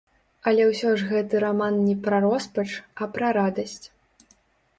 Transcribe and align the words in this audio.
Але 0.51 0.63
ўсё 0.69 0.93
ж 1.01 1.09
гэты 1.11 1.41
раман 1.43 1.77
не 1.89 1.93
пра 2.07 2.17
роспач, 2.25 2.67
а 3.01 3.11
пра 3.19 3.27
радасць. 3.39 3.83